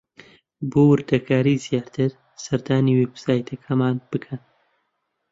[0.69, 2.09] بۆ وردەکاریی زیاتر
[2.43, 4.39] سەردانی وێبسایتەکەمان بکەن.